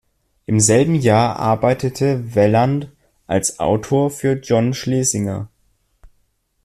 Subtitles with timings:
[0.47, 2.89] Im selben Jahr arbeitete Welland
[3.27, 5.47] als Autor für John Schlesinger.